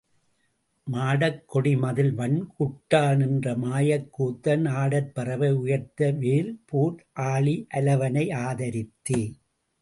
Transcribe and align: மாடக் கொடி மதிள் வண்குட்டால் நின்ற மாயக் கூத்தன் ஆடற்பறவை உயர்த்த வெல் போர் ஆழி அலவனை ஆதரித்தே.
மாடக் 0.87 1.43
கொடி 1.47 1.75
மதிள் 1.77 2.09
வண்குட்டால் 2.13 3.17
நின்ற 3.17 3.53
மாயக் 3.57 4.09
கூத்தன் 4.17 4.65
ஆடற்பறவை 4.73 5.51
உயர்த்த 5.53 6.11
வெல் 6.21 6.51
போர் 6.65 6.97
ஆழி 7.25 7.55
அலவனை 7.73 8.25
ஆதரித்தே. 8.41 9.21